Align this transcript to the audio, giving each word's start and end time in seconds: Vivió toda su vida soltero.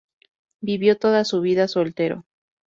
Vivió 0.63 0.97
toda 0.97 1.23
su 1.25 1.41
vida 1.41 1.67
soltero. 1.67 2.25